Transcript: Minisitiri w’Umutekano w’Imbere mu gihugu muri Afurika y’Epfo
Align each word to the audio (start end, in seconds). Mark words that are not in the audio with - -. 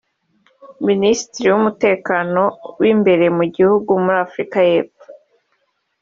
Minisitiri 0.87 1.47
w’Umutekano 1.53 2.41
w’Imbere 2.81 3.25
mu 3.37 3.45
gihugu 3.55 3.91
muri 4.03 4.19
Afurika 4.25 4.57
y’Epfo 4.69 5.07